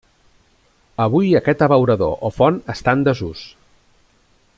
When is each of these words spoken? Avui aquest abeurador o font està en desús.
Avui 1.03 1.29
aquest 1.39 1.61
abeurador 1.67 2.15
o 2.31 2.31
font 2.39 2.57
està 2.75 2.97
en 2.99 3.05
desús. 3.09 3.45